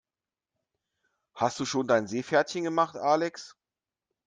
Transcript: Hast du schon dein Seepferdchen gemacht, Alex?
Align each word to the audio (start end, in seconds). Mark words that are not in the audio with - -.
Hast 1.35 1.59
du 1.59 1.65
schon 1.65 1.85
dein 1.85 2.07
Seepferdchen 2.07 2.63
gemacht, 2.63 2.97
Alex? 2.97 3.55